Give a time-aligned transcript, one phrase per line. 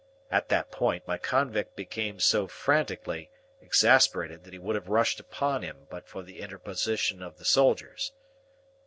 [0.31, 3.29] At that point, my convict became so frantically
[3.61, 8.11] exasperated, that he would have rushed upon him but for the interposition of the soldiers.